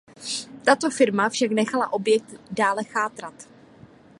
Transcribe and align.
Tato 0.65 0.89
firma 0.89 1.29
však 1.29 1.51
nechala 1.51 1.93
objekt 1.93 2.29
dále 2.51 2.83
chátrat. 2.83 3.47